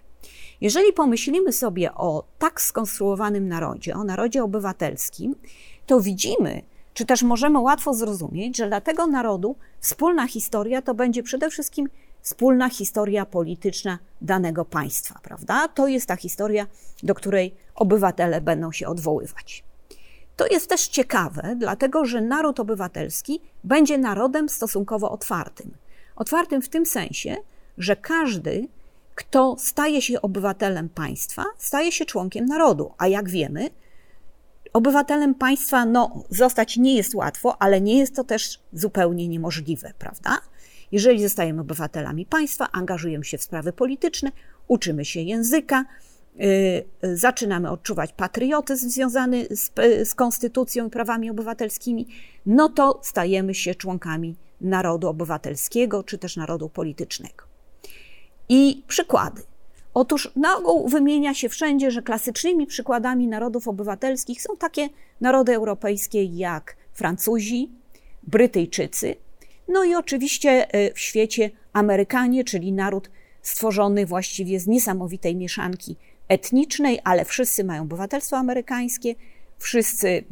Jeżeli 0.61 0.93
pomyślimy 0.93 1.53
sobie 1.53 1.95
o 1.95 2.25
tak 2.39 2.61
skonstruowanym 2.61 3.49
narodzie, 3.49 3.95
o 3.95 4.05
narodzie 4.05 4.45
obywatelskim, 4.45 5.35
to 5.87 6.01
widzimy, 6.01 6.63
czy 6.95 7.07
też 7.07 7.23
możemy 7.23 7.59
łatwo 7.59 7.95
zrozumieć, 7.95 8.57
że 8.57 8.69
dla 8.69 8.81
tego 8.81 9.07
narodu 9.07 9.57
wspólna 9.81 10.27
historia 10.27 10.83
to 10.83 10.95
będzie 10.95 11.23
przede 11.23 11.51
wszystkim 11.51 11.89
wspólna 12.23 12.69
historia 12.69 13.27
polityczna 13.27 13.99
danego 14.21 14.65
państwa, 14.65 15.21
prawda? 15.23 15.69
To 15.69 15.89
jest 15.89 16.07
ta 16.07 16.17
historia, 16.17 16.67
do 17.03 17.15
której 17.15 17.55
obywatele 17.75 18.41
będą 18.41 18.73
się 18.73 18.89
odwoływać. 18.89 19.65
To 20.41 20.47
jest 20.47 20.69
też 20.69 20.89
ciekawe, 20.89 21.55
dlatego 21.57 22.05
że 22.05 22.21
naród 22.21 22.61
obywatelski 22.61 23.41
będzie 23.65 23.99
narodem 23.99 24.49
stosunkowo 24.49 25.11
otwartym. 25.11 25.75
Otwartym 26.17 26.63
w 26.63 26.69
tym 26.69 26.87
sensie, 26.87 27.37
że 27.79 27.97
każdy, 27.97 28.69
kto 29.15 29.57
staje 29.59 30.03
się 30.03 30.23
obywatelem 30.23 30.89
państwa, 30.89 31.45
staje 31.59 31.93
się 31.93 32.05
członkiem 32.05 32.47
narodu, 32.47 32.93
a 32.99 33.09
jak 33.09 33.29
wiemy, 33.29 33.71
Obywatelem 34.73 35.35
państwa 35.35 35.85
no, 35.85 36.25
zostać 36.31 36.77
nie 36.77 36.97
jest 36.97 37.15
łatwo, 37.15 37.63
ale 37.63 37.81
nie 37.81 37.99
jest 37.99 38.17
to 38.17 38.25
też 38.25 38.61
zupełnie 38.73 39.29
niemożliwe, 39.29 39.93
prawda? 39.99 40.41
Jeżeli 40.93 41.23
zostajemy 41.23 41.61
obywatelami 41.61 42.27
państwa, 42.27 42.69
angażujemy 42.73 43.25
się 43.25 43.39
w 43.39 43.43
sprawy 43.43 43.73
polityczne, 43.73 44.33
uczymy 44.69 45.05
się 45.05 45.21
języka, 45.21 45.85
zaczynamy 47.03 47.71
odczuwać 47.71 48.13
patriotyzm 48.13 48.91
związany 48.91 49.47
z, 49.51 49.73
z 50.09 50.15
konstytucją 50.15 50.87
i 50.87 50.91
prawami 50.91 51.31
obywatelskimi, 51.31 52.07
no 52.47 52.69
to 52.69 53.01
stajemy 53.03 53.55
się 53.55 53.75
członkami 53.75 54.37
narodu 54.61 55.09
obywatelskiego 55.09 56.03
czy 56.03 56.19
też 56.19 56.37
narodu 56.37 56.69
politycznego. 56.69 57.45
I 58.49 58.83
przykłady. 58.89 59.43
Otóż 59.95 60.33
na 60.37 60.57
ogół 60.57 60.89
wymienia 60.89 61.35
się 61.35 61.49
wszędzie, 61.49 61.91
że 61.91 62.03
klasycznymi 62.03 62.67
przykładami 62.67 63.29
narodów 63.29 63.69
obywatelskich 63.69 64.43
są 64.43 64.57
takie 64.57 64.89
narody 65.21 65.55
europejskie 65.55 66.25
jak 66.25 66.77
Francuzi, 66.93 67.71
Brytyjczycy, 68.23 69.15
no 69.69 69.85
i 69.85 69.95
oczywiście 69.95 70.67
w 70.95 71.01
świecie 71.01 71.51
Amerykanie, 71.73 72.45
czyli 72.45 72.73
naród 72.73 73.11
stworzony 73.43 74.07
właściwie 74.07 74.61
z 74.61 74.67
niesamowitej 74.67 75.37
mieszanki 75.37 75.97
etnicznej, 76.31 77.01
ale 77.05 77.25
wszyscy 77.25 77.65
mają 77.65 77.83
obywatelstwo 77.83 78.37
amerykańskie, 78.37 79.15
wszyscy, 79.59 80.25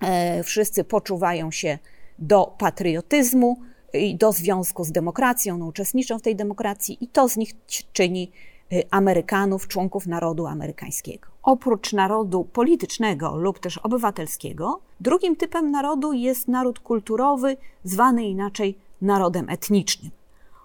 e, 0.00 0.42
wszyscy 0.42 0.84
poczuwają 0.84 1.50
się 1.50 1.78
do 2.18 2.54
patriotyzmu 2.58 3.56
i 3.92 4.16
do 4.16 4.32
związku 4.32 4.84
z 4.84 4.92
demokracją, 4.92 5.58
no, 5.58 5.66
uczestniczą 5.66 6.18
w 6.18 6.22
tej 6.22 6.36
demokracji 6.36 6.98
i 7.00 7.08
to 7.08 7.28
z 7.28 7.36
nich 7.36 7.52
czyni 7.92 8.32
e, 8.72 8.82
Amerykanów, 8.90 9.68
członków 9.68 10.06
narodu 10.06 10.46
amerykańskiego. 10.46 11.28
Oprócz 11.42 11.92
narodu 11.92 12.44
politycznego 12.44 13.36
lub 13.36 13.58
też 13.58 13.78
obywatelskiego, 13.78 14.80
drugim 15.00 15.36
typem 15.36 15.70
narodu 15.70 16.12
jest 16.12 16.48
naród 16.48 16.80
kulturowy, 16.80 17.56
zwany 17.84 18.24
inaczej 18.24 18.78
narodem 19.02 19.50
etnicznym. 19.50 20.10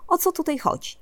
O 0.07 0.17
co 0.17 0.31
tutaj 0.31 0.57
chodzi? 0.57 0.95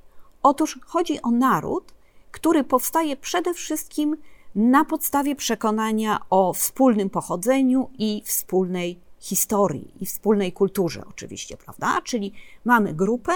Otóż 0.44 0.80
chodzi 0.86 1.22
o 1.22 1.32
naród, 1.32 1.99
który 2.40 2.64
powstaje 2.64 3.18
przede 3.18 3.54
wszystkim 3.54 4.18
na 4.56 4.86
podstawie 4.86 5.36
przekonania 5.36 6.20
o 6.30 6.54
wspólnym 6.54 7.10
pochodzeniu 7.10 7.90
i 7.98 8.22
wspólnej 8.26 9.00
historii 9.20 9.94
i 10.00 10.06
wspólnej 10.06 10.54
kulturze, 10.54 11.04
oczywiście, 11.10 11.58
prawda? 11.58 12.02
Czyli 12.04 12.34
mamy 12.66 12.94
grupę, 12.94 13.32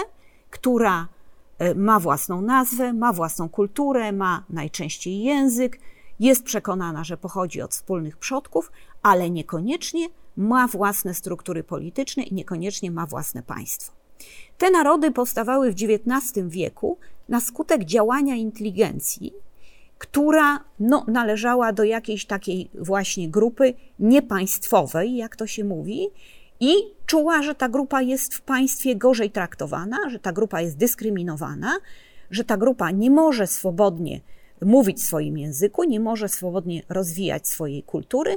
która 0.50 1.08
e, 1.58 1.74
ma 1.74 2.00
własną 2.00 2.42
nazwę, 2.42 2.92
ma 2.92 3.12
własną 3.12 3.48
kulturę, 3.48 4.12
ma 4.12 4.44
najczęściej 4.50 5.22
język, 5.22 5.80
jest 6.20 6.44
przekonana, 6.44 7.04
że 7.04 7.16
pochodzi 7.16 7.62
od 7.62 7.70
wspólnych 7.70 8.16
przodków, 8.16 8.72
ale 9.02 9.30
niekoniecznie 9.30 10.08
ma 10.36 10.68
własne 10.68 11.14
struktury 11.14 11.64
polityczne 11.64 12.22
i 12.22 12.34
niekoniecznie 12.34 12.90
ma 12.90 13.06
własne 13.06 13.42
państwo. 13.42 13.92
Te 14.58 14.70
narody 14.70 15.10
powstawały 15.10 15.72
w 15.72 15.74
XIX 15.74 16.48
wieku 16.48 16.98
na 17.28 17.40
skutek 17.40 17.84
działania 17.84 18.34
inteligencji, 18.34 19.32
która 19.98 20.58
no, 20.80 21.04
należała 21.08 21.72
do 21.72 21.84
jakiejś 21.84 22.26
takiej 22.26 22.70
właśnie 22.74 23.28
grupy 23.28 23.74
niepaństwowej, 23.98 25.16
jak 25.16 25.36
to 25.36 25.46
się 25.46 25.64
mówi, 25.64 26.08
i 26.60 26.74
czuła, 27.06 27.42
że 27.42 27.54
ta 27.54 27.68
grupa 27.68 28.02
jest 28.02 28.34
w 28.34 28.42
państwie 28.42 28.96
gorzej 28.96 29.30
traktowana, 29.30 29.96
że 30.08 30.18
ta 30.18 30.32
grupa 30.32 30.60
jest 30.60 30.76
dyskryminowana, 30.76 31.72
że 32.30 32.44
ta 32.44 32.56
grupa 32.56 32.90
nie 32.90 33.10
może 33.10 33.46
swobodnie 33.46 34.20
mówić 34.62 34.98
w 34.98 35.04
swoim 35.04 35.38
języku, 35.38 35.84
nie 35.84 36.00
może 36.00 36.28
swobodnie 36.28 36.82
rozwijać 36.88 37.48
swojej 37.48 37.82
kultury, 37.82 38.36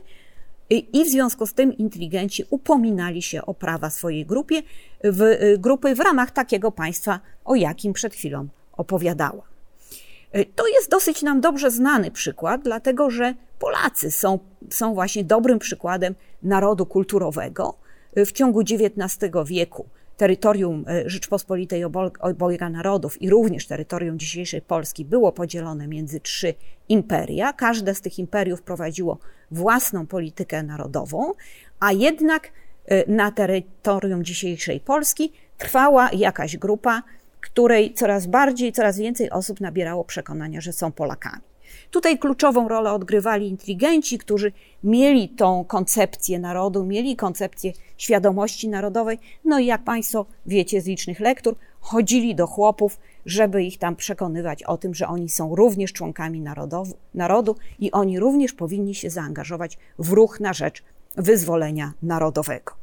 i 0.70 1.06
w 1.06 1.08
związku 1.08 1.48
z 1.48 1.54
tym 1.54 1.78
inteligenci 1.78 2.44
upominali 2.50 3.22
się 3.22 3.46
o 3.46 3.54
prawa 3.54 3.90
swojej 3.90 4.26
grupie, 4.26 4.62
w, 5.04 5.22
y, 5.22 5.58
grupy 5.60 5.96
w 5.96 6.00
ramach 6.00 6.32
takiego 6.32 6.72
państwa, 6.72 7.20
o 7.46 7.56
jakim 7.56 7.94
przed 7.94 8.14
chwilą 8.14 8.48
opowiadała. 8.78 9.44
Y, 10.36 10.46
to 10.56 10.68
jest 10.68 10.92
dosyć 10.92 11.22
nam 11.22 11.42
dobrze 11.42 11.72
znany 11.72 12.12
przykład, 12.12 12.62
dlatego 12.62 13.10
że 13.10 13.34
Polacy 13.60 14.12
są, 14.12 14.40
są 14.70 14.94
właśnie 14.94 15.24
dobrym 15.24 15.60
przykładem 15.60 16.16
narodu 16.44 16.86
kulturowego. 16.86 17.78
Y, 18.18 18.26
w 18.26 18.32
ciągu 18.32 18.62
XIX 18.62 19.32
wieku 19.46 19.86
terytorium 20.18 20.86
Rzeczpospolitej 21.06 21.84
obojga 22.20 22.70
narodów 22.70 23.22
i 23.22 23.30
również 23.30 23.68
terytorium 23.68 24.20
dzisiejszej 24.20 24.62
Polski 24.62 25.06
było 25.06 25.32
podzielone 25.32 25.88
między 25.88 26.20
trzy 26.20 26.54
imperia. 26.90 27.54
Każde 27.54 27.96
z 27.96 28.02
tych 28.02 28.20
imperiów 28.20 28.62
prowadziło 28.62 29.18
własną 29.52 30.08
politykę 30.08 30.64
narodową, 30.64 31.34
a 31.80 31.92
jednak 31.92 32.48
y, 32.92 33.04
na 33.08 33.32
terytorium 33.32 34.24
dzisiejszej 34.24 34.80
Polski 34.80 35.32
trwała 35.58 36.10
jakaś 36.14 36.58
grupa, 36.58 37.04
której 37.50 37.94
coraz 37.94 38.28
bardziej, 38.28 38.72
coraz 38.72 38.98
więcej 38.98 39.30
osób 39.30 39.62
nabierało 39.62 40.04
przekonania, 40.04 40.62
że 40.62 40.74
są 40.74 40.92
Polakami. 40.92 41.42
Tutaj 41.92 42.20
kluczową 42.20 42.68
rolę 42.68 42.92
odgrywali 42.92 43.48
inteligenci, 43.48 44.18
którzy 44.18 44.52
mieli 44.84 45.30
tą 45.30 45.66
koncepcję 45.66 46.40
narodu, 46.40 46.86
mieli 46.86 47.16
koncepcję 47.16 47.72
świadomości 47.98 48.70
narodowej. 48.70 49.20
No 49.46 49.60
i 49.60 49.66
jak 49.66 49.84
Państwo 49.84 50.26
wiecie 50.46 50.82
z 50.82 50.86
licznych 50.86 51.20
lektur, 51.20 51.56
chodzili 51.80 52.36
do 52.36 52.48
chłopów, 52.48 53.00
żeby 53.26 53.64
ich 53.64 53.78
tam 53.78 53.96
przekonywać 53.96 54.64
o 54.64 54.78
tym, 54.78 54.94
że 54.94 55.08
oni 55.08 55.30
są 55.30 55.56
również 55.56 55.94
członkami 55.94 56.42
narodow, 56.42 56.88
narodu 57.14 57.56
i 57.80 57.92
oni 57.92 58.20
również 58.20 58.54
powinni 58.54 58.96
się 58.96 59.10
zaangażować 59.10 59.78
w 60.00 60.10
ruch 60.10 60.40
na 60.40 60.54
rzecz 60.54 60.84
wyzwolenia 61.18 61.94
narodowego. 62.02 62.74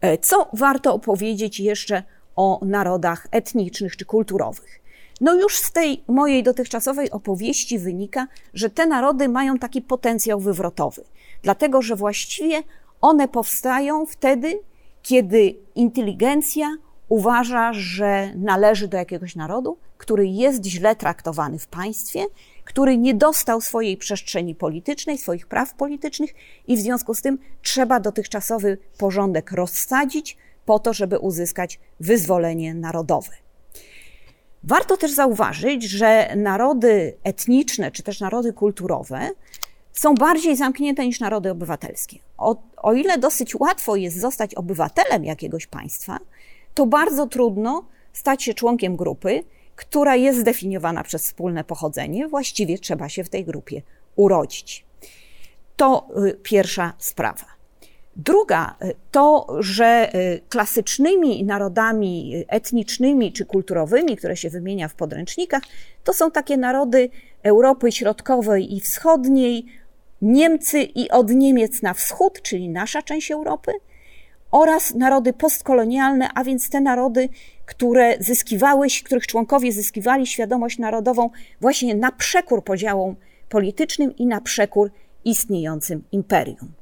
E, 0.00 0.18
co 0.18 0.48
warto 0.52 0.94
opowiedzieć 0.94 1.60
jeszcze 1.60 2.02
o 2.36 2.60
narodach 2.62 3.28
etnicznych 3.30 3.96
czy 3.96 4.04
kulturowych? 4.04 4.82
No 5.20 5.34
już 5.34 5.58
z 5.58 5.72
tej 5.72 6.04
mojej 6.08 6.42
dotychczasowej 6.42 7.10
opowieści 7.10 7.78
wynika, 7.78 8.26
że 8.54 8.70
te 8.70 8.86
narody 8.86 9.28
mają 9.28 9.58
taki 9.58 9.82
potencjał 9.82 10.40
wywrotowy, 10.40 11.04
dlatego 11.42 11.82
że 11.82 11.96
właściwie 11.96 12.62
one 13.00 13.28
powstają 13.28 14.06
wtedy, 14.06 14.60
kiedy 15.02 15.54
inteligencja 15.74 16.76
uważa, 17.08 17.72
że 17.72 18.32
należy 18.34 18.88
do 18.88 18.96
jakiegoś 18.96 19.36
narodu, 19.36 19.78
który 19.98 20.26
jest 20.26 20.64
źle 20.64 20.96
traktowany 20.96 21.58
w 21.58 21.66
państwie, 21.66 22.24
który 22.64 22.98
nie 22.98 23.14
dostał 23.14 23.60
swojej 23.60 23.96
przestrzeni 23.96 24.54
politycznej, 24.54 25.18
swoich 25.18 25.46
praw 25.46 25.74
politycznych 25.74 26.30
i 26.66 26.76
w 26.76 26.80
związku 26.80 27.14
z 27.14 27.22
tym 27.22 27.38
trzeba 27.62 28.00
dotychczasowy 28.00 28.78
porządek 28.98 29.52
rozsadzić 29.52 30.36
po 30.66 30.78
to, 30.78 30.92
żeby 30.92 31.18
uzyskać 31.18 31.80
wyzwolenie 32.00 32.74
narodowe. 32.74 33.32
Warto 34.64 34.96
też 34.96 35.12
zauważyć, 35.12 35.82
że 35.84 36.36
narody 36.36 37.16
etniczne 37.24 37.90
czy 37.90 38.02
też 38.02 38.20
narody 38.20 38.52
kulturowe 38.52 39.30
są 39.92 40.14
bardziej 40.14 40.56
zamknięte 40.56 41.06
niż 41.06 41.20
narody 41.20 41.50
obywatelskie. 41.50 42.18
O, 42.38 42.56
o 42.76 42.92
ile 42.92 43.18
dosyć 43.18 43.54
łatwo 43.54 43.96
jest 43.96 44.20
zostać 44.20 44.54
obywatelem 44.54 45.24
jakiegoś 45.24 45.66
państwa, 45.66 46.18
to 46.74 46.86
bardzo 46.86 47.26
trudno 47.26 47.84
stać 48.12 48.42
się 48.42 48.54
członkiem 48.54 48.96
grupy, 48.96 49.44
która 49.76 50.16
jest 50.16 50.38
zdefiniowana 50.38 51.02
przez 51.02 51.24
wspólne 51.24 51.64
pochodzenie. 51.64 52.28
Właściwie 52.28 52.78
trzeba 52.78 53.08
się 53.08 53.24
w 53.24 53.28
tej 53.28 53.44
grupie 53.44 53.82
urodzić. 54.16 54.84
To 55.76 56.08
y, 56.26 56.38
pierwsza 56.42 56.92
sprawa. 56.98 57.51
Druga 58.16 58.76
y, 58.82 58.94
to, 59.10 59.46
że 59.58 60.14
y, 60.14 60.40
klasycznymi 60.48 61.44
narodami 61.44 62.44
etnicznymi 62.48 63.32
czy 63.32 63.46
kulturowymi, 63.46 64.16
które 64.16 64.36
się 64.36 64.50
wymienia 64.50 64.88
w 64.88 64.94
podręcznikach, 64.94 65.62
to 66.04 66.12
są 66.12 66.30
takie 66.30 66.56
narody 66.56 67.10
Europy 67.42 67.92
Środkowej 67.92 68.76
i 68.76 68.80
Wschodniej, 68.80 69.66
Niemcy 70.22 70.82
i 70.82 71.10
od 71.10 71.30
Niemiec 71.30 71.82
na 71.82 71.94
wschód, 71.94 72.42
czyli 72.42 72.68
nasza 72.68 73.02
część 73.02 73.30
Europy, 73.30 73.72
oraz 74.50 74.94
narody 74.94 75.32
postkolonialne, 75.32 76.28
a 76.34 76.44
więc 76.44 76.70
te 76.70 76.80
narody, 76.80 77.28
które 77.66 78.16
zyskiwały, 78.20 78.86
których 79.04 79.26
członkowie 79.26 79.72
zyskiwali 79.72 80.26
świadomość 80.26 80.78
narodową 80.78 81.30
właśnie 81.60 81.94
na 81.94 82.12
przekór 82.12 82.64
podziałom 82.64 83.16
politycznym 83.48 84.16
i 84.16 84.26
na 84.26 84.40
przekór 84.40 84.90
istniejącym 85.24 86.04
imperium. 86.12 86.81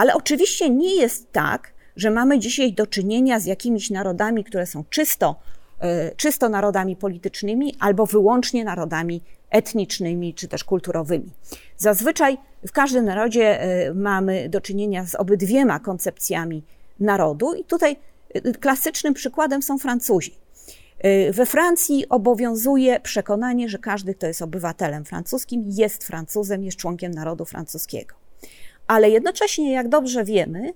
Ale 0.00 0.14
oczywiście 0.14 0.70
nie 0.70 0.96
jest 0.96 1.32
tak, 1.32 1.72
że 1.96 2.10
mamy 2.10 2.38
dzisiaj 2.38 2.72
do 2.72 2.86
czynienia 2.86 3.40
z 3.40 3.46
jakimiś 3.46 3.90
narodami, 3.90 4.44
które 4.44 4.66
są 4.66 4.84
czysto, 4.90 5.40
e, 5.80 6.14
czysto 6.16 6.48
narodami 6.48 6.96
politycznymi 6.96 7.74
albo 7.80 8.06
wyłącznie 8.06 8.64
narodami 8.64 9.22
etnicznymi 9.50 10.34
czy 10.34 10.48
też 10.48 10.64
kulturowymi. 10.64 11.30
Zazwyczaj 11.76 12.38
w 12.66 12.72
każdym 12.72 13.04
narodzie 13.04 13.62
e, 13.62 13.94
mamy 13.94 14.48
do 14.48 14.60
czynienia 14.60 15.06
z 15.06 15.14
obydwiema 15.14 15.80
koncepcjami 15.80 16.62
narodu, 17.00 17.54
i 17.54 17.64
tutaj 17.64 17.96
e, 18.34 18.40
klasycznym 18.52 19.14
przykładem 19.14 19.62
są 19.62 19.78
Francuzi. 19.78 20.34
We 21.32 21.46
Francji 21.46 22.08
obowiązuje 22.08 23.00
przekonanie, 23.00 23.68
że 23.68 23.78
każdy, 23.78 24.14
kto 24.14 24.26
jest 24.26 24.42
obywatelem 24.42 25.04
francuskim, 25.04 25.64
jest 25.66 26.04
Francuzem, 26.04 26.64
jest 26.64 26.76
członkiem 26.76 27.12
narodu 27.12 27.44
francuskiego 27.44 28.29
ale 28.90 29.10
jednocześnie, 29.10 29.72
jak 29.72 29.88
dobrze 29.88 30.24
wiemy, 30.24 30.72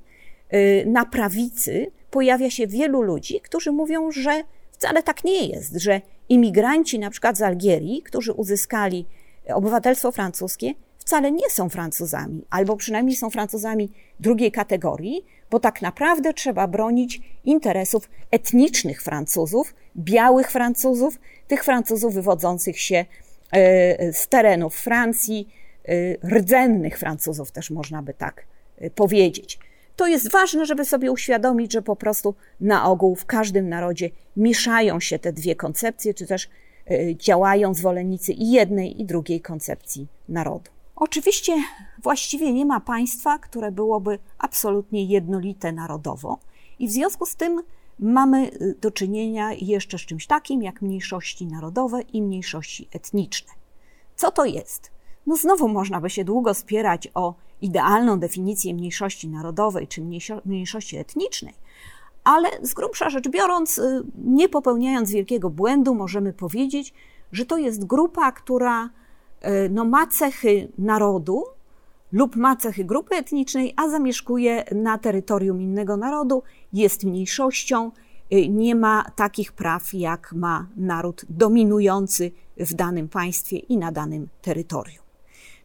y, 0.55 0.85
na 0.87 1.05
prawicy 1.05 1.91
pojawia 2.11 2.51
się 2.51 2.67
wielu 2.67 3.03
ludzi, 3.03 3.41
którzy 3.41 3.73
mówią, 3.73 4.13
że 4.13 4.43
wcale 4.73 5.03
tak 5.03 5.25
nie 5.25 5.47
jest, 5.47 5.73
że 5.77 6.01
imigranci 6.29 6.99
na 6.99 7.11
przykład 7.11 7.37
z 7.37 7.43
Algierii, 7.43 8.03
którzy 8.03 8.33
uzyskali 8.33 9.07
obywatelstwo 9.55 10.13
francuskie, 10.13 10.75
wcale 10.99 11.33
nie 11.33 11.51
są 11.51 11.69
Francuzami, 11.69 12.45
albo 12.51 12.77
przynajmniej 12.77 13.17
są 13.17 13.31
Francuzami 13.31 13.93
drugiej 14.21 14.53
kategorii, 14.53 15.25
bo 15.51 15.61
tak 15.61 15.83
naprawdę 15.83 16.35
trzeba 16.35 16.69
bronić 16.69 17.21
interesów 17.45 18.11
etnicznych 18.31 19.03
Francuzów, 19.03 19.75
białych 19.97 20.51
Francuzów, 20.51 21.19
tych 21.49 21.65
Francuzów 21.65 22.15
wywodzących 22.15 22.81
się 22.81 23.05
y, 23.57 24.13
z 24.13 24.29
terenów 24.29 24.77
Francji, 24.77 25.49
rdzennych 26.25 26.99
Francuzów, 26.99 27.53
też 27.53 27.71
można 27.71 28.03
by 28.03 28.15
tak 28.15 28.47
y, 28.83 28.91
powiedzieć. 28.91 29.59
to 29.97 30.07
jest 30.07 30.31
ważne, 30.33 30.67
żeby 30.67 30.85
sobie 30.85 31.13
uświadomić, 31.13 31.73
że 31.73 31.83
po 31.83 31.97
prostu 31.97 32.35
na 32.61 32.87
ogół 32.87 33.17
w 33.17 33.27
każdym 33.27 33.69
narodzie 33.69 34.11
mieszają 34.37 35.01
się 35.01 35.19
te 35.19 35.33
dwie 35.33 35.55
koncepcje, 35.55 36.15
czy 36.15 36.27
też 36.27 36.49
y, 36.91 37.17
działają 37.19 37.75
zwolennicy 37.75 38.33
i 38.33 38.51
jednej, 38.51 39.01
i 39.01 39.05
drugiej 39.05 39.41
koncepcji 39.41 40.07
narodu. 40.29 40.71
Oczywiście 40.97 41.53
właściwie 42.03 42.53
nie 42.53 42.67
ma 42.67 42.81
państwa, 42.81 43.39
które 43.39 43.73
byłoby 43.73 44.19
absolutnie 44.39 45.05
jednolite 45.05 45.73
narodowo, 45.73 46.39
i 46.79 46.89
w 46.89 46.91
związku 46.91 47.27
z 47.27 47.37
tym 47.37 47.63
mamy 47.99 48.51
y, 48.63 48.75
do 48.81 48.91
czynienia 48.91 49.53
jeszcze 49.53 49.99
z 49.99 50.01
czymś 50.01 50.27
takim 50.27 50.63
jak 50.63 50.83
mniejszości 50.83 51.47
narodowe 51.47 52.01
i 52.01 52.23
mniejszości 52.23 52.89
etniczne. 52.93 53.53
Co 54.17 54.31
to 54.31 54.45
jest? 54.45 54.94
No 55.27 55.37
znowu 55.37 55.69
można 55.69 56.01
by 56.01 56.11
się 56.11 56.25
długo 56.25 56.55
spierać 56.55 57.09
o 57.15 57.35
idealną 57.63 58.19
definicję 58.19 58.75
mniejszości 58.75 59.29
narodowej 59.29 59.89
czy 59.89 60.03
mniejszości 60.45 60.97
etnicznej, 60.97 61.55
ale 62.25 62.49
z 62.63 62.75
grubsza 62.75 63.11
rzecz 63.11 63.29
biorąc, 63.29 63.79
y, 63.79 64.03
nie 64.25 64.49
popełniając 64.49 65.11
wielkiego 65.11 65.51
błędu, 65.51 65.95
możemy 65.95 66.33
powiedzieć, 66.33 66.95
że 67.33 67.47
to 67.47 67.59
jest 67.59 67.85
grupa, 67.85 68.33
która 68.33 68.85
y, 68.85 69.71
no, 69.71 69.85
ma 69.85 70.07
cechy 70.07 70.69
narodu 70.79 71.45
lub 72.13 72.37
ma 72.37 72.57
cechy 72.57 72.85
grupy 72.85 73.15
etnicznej, 73.15 73.75
a 73.77 73.89
zamieszkuje 73.89 74.65
na 74.75 74.99
terytorium 74.99 75.63
innego 75.63 75.97
narodu, 75.97 76.43
jest 76.73 77.05
mniejszością, 77.05 77.91
y, 78.33 78.49
nie 78.49 78.75
ma 78.75 79.05
takich 79.17 79.53
praw, 79.53 79.95
jak 79.95 80.33
ma 80.33 80.67
naród 80.77 81.25
dominujący 81.29 82.31
w 82.57 82.75
danym 82.75 83.09
państwie 83.09 83.59
i 83.59 83.77
na 83.77 83.93
danym 83.93 84.29
terytorium. 84.43 85.04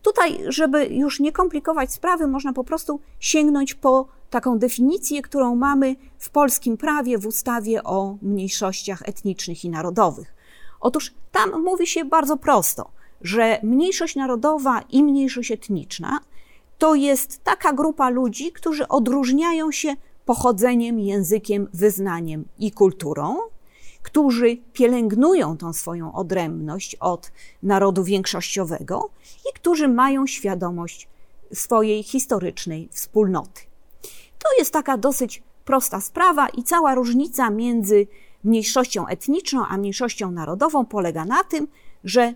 Tutaj, 0.02 0.40
żeby 0.48 0.86
już 0.86 1.20
nie 1.20 1.32
komplikować 1.32 1.94
sprawy, 1.94 2.28
można 2.28 2.54
po 2.54 2.64
prostu 2.64 3.00
sięgnąć 3.20 3.74
po 3.74 4.08
taką 4.30 4.60
definicję, 4.60 5.22
którą 5.22 5.56
mamy 5.56 5.96
w 6.18 6.30
polskim 6.30 6.78
prawie 6.78 7.18
w 7.18 7.28
ustawie 7.28 7.84
o 7.84 8.18
mniejszościach 8.22 9.02
etnicznych 9.06 9.66
i 9.66 9.70
narodowych. 9.70 10.34
Otóż 10.80 11.14
tam 11.32 11.64
mówi 11.64 11.88
się 11.88 12.06
bardzo 12.06 12.38
prosto, 12.38 12.92
że 13.22 13.60
mniejszość 13.64 14.16
narodowa 14.16 14.82
i 14.90 15.04
mniejszość 15.04 15.52
etniczna 15.52 16.20
to 16.78 16.96
jest 16.96 17.44
taka 17.44 17.74
grupa 17.74 18.10
ludzi, 18.10 18.52
którzy 18.52 18.88
odróżniają 18.88 19.72
się 19.72 19.96
pochodzeniem, 20.26 21.00
językiem, 21.00 21.68
wyznaniem 21.74 22.46
i 22.60 22.72
kulturą, 22.72 23.38
którzy 24.10 24.58
pielęgnują 24.74 25.58
tą 25.58 25.74
swoją 25.74 26.14
odrębność 26.14 26.96
od 26.96 27.32
narodu 27.64 28.04
większościowego 28.04 29.10
i 29.50 29.54
którzy 29.54 29.88
mają 29.88 30.28
świadomość 30.28 31.08
swojej 31.54 32.04
historycznej 32.04 32.90
wspólnoty. 32.92 33.62
To 34.40 34.50
jest 34.58 34.74
taka 34.74 34.98
dosyć 34.98 35.44
prosta 35.66 36.02
sprawa 36.02 36.50
i 36.50 36.64
cała 36.64 36.96
różnica 36.96 37.50
między 37.50 38.08
mniejszością 38.44 39.08
etniczną 39.08 39.66
a 39.66 39.78
mniejszością 39.78 40.32
narodową 40.32 40.86
polega 40.86 41.26
na 41.26 41.44
tym, 41.44 41.68
że 42.04 42.34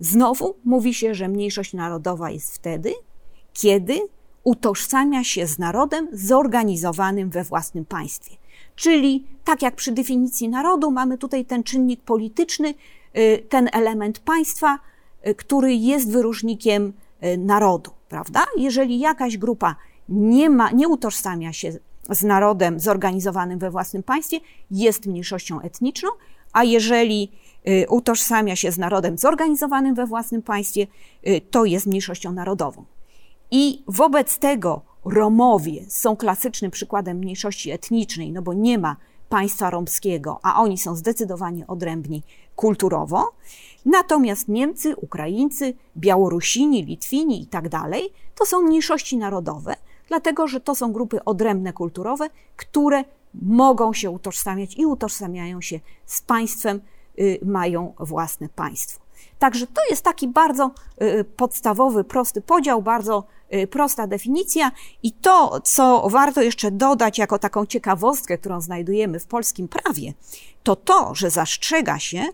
znowu 0.00 0.54
mówi 0.64 0.94
się, 0.94 1.14
że 1.14 1.28
mniejszość 1.28 1.72
narodowa 1.72 2.30
jest 2.30 2.54
wtedy, 2.54 2.94
kiedy 3.52 4.00
utożsamia 4.44 5.24
się 5.24 5.46
z 5.46 5.58
narodem 5.58 6.08
zorganizowanym 6.12 7.30
we 7.30 7.44
własnym 7.44 7.84
państwie. 7.84 8.39
Czyli 8.80 9.24
tak 9.44 9.62
jak 9.62 9.76
przy 9.76 9.92
definicji 9.92 10.48
narodu, 10.48 10.90
mamy 10.90 11.18
tutaj 11.18 11.44
ten 11.44 11.62
czynnik 11.62 12.02
polityczny, 12.02 12.74
y, 13.18 13.44
ten 13.48 13.68
element 13.72 14.18
państwa, 14.18 14.78
y, 15.28 15.34
który 15.34 15.74
jest 15.74 16.12
wyróżnikiem 16.12 16.92
y, 17.24 17.38
narodu, 17.38 17.90
prawda? 18.08 18.44
Jeżeli 18.56 18.98
jakaś 18.98 19.38
grupa 19.38 19.76
nie, 20.08 20.50
ma, 20.50 20.70
nie 20.70 20.88
utożsamia 20.88 21.52
się 21.52 21.72
z 22.10 22.22
narodem 22.22 22.80
zorganizowanym 22.80 23.58
we 23.58 23.70
własnym 23.70 24.02
państwie, 24.02 24.40
jest 24.70 25.06
mniejszością 25.06 25.60
etniczną, 25.60 26.08
a 26.52 26.64
jeżeli 26.64 27.32
utożsamia 27.88 28.56
się 28.56 28.72
z 28.72 28.78
narodem 28.78 29.18
zorganizowanym 29.18 29.94
we 29.94 30.06
własnym 30.06 30.42
państwie, 30.42 30.86
to 31.50 31.64
jest 31.64 31.86
mniejszością 31.86 32.32
narodową. 32.32 32.84
I 33.50 33.84
wobec 33.86 34.38
tego 34.38 34.89
Romowie 35.04 35.84
są 35.88 36.16
klasycznym 36.16 36.70
przykładem 36.70 37.16
mniejszości 37.16 37.70
etnicznej, 37.70 38.32
no 38.32 38.42
bo 38.42 38.54
nie 38.54 38.78
ma 38.78 38.96
państwa 39.28 39.70
romskiego, 39.70 40.40
a 40.42 40.62
oni 40.62 40.78
są 40.78 40.96
zdecydowanie 40.96 41.66
odrębni 41.66 42.22
kulturowo. 42.56 43.32
Natomiast 43.84 44.48
Niemcy, 44.48 44.96
Ukraińcy, 44.96 45.74
Białorusini, 45.96 46.84
Litwini 46.84 47.42
i 47.42 47.46
tak 47.46 47.68
dalej 47.68 48.12
to 48.34 48.46
są 48.46 48.62
mniejszości 48.62 49.16
narodowe, 49.16 49.76
dlatego 50.08 50.48
że 50.48 50.60
to 50.60 50.74
są 50.74 50.92
grupy 50.92 51.24
odrębne 51.24 51.72
kulturowe, 51.72 52.30
które 52.56 53.04
mogą 53.34 53.92
się 53.92 54.10
utożsamiać 54.10 54.76
i 54.76 54.86
utożsamiają 54.86 55.60
się 55.60 55.80
z 56.06 56.22
państwem, 56.22 56.80
y, 57.18 57.38
mają 57.44 57.94
własne 57.98 58.48
państwo. 58.48 59.09
Także 59.40 59.66
to 59.66 59.80
jest 59.90 60.02
taki 60.02 60.28
bardzo 60.28 60.70
y, 61.02 61.24
podstawowy, 61.24 62.04
prosty 62.04 62.40
podział, 62.40 62.82
bardzo 62.82 63.24
y, 63.54 63.66
prosta 63.66 64.06
definicja. 64.06 64.72
I 65.02 65.12
to, 65.12 65.60
co 65.64 66.08
warto 66.08 66.42
jeszcze 66.42 66.70
dodać 66.70 67.18
jako 67.18 67.38
taką 67.38 67.66
ciekawostkę, 67.66 68.38
którą 68.38 68.60
znajdujemy 68.60 69.20
w 69.20 69.26
polskim 69.26 69.68
prawie, 69.68 70.12
to 70.62 70.76
to, 70.76 71.14
że 71.14 71.30
zastrzega 71.30 71.98
się, 71.98 72.24